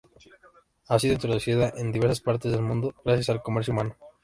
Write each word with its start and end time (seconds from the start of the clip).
Ha 0.87 0.97
sido 0.97 1.13
introducida 1.13 1.71
en 1.77 1.91
diversas 1.91 2.21
partes 2.21 2.51
del 2.51 2.63
mundo 2.63 2.91
gracias 3.05 3.29
al 3.29 3.43
comercio 3.43 3.71
humano. 3.71 3.95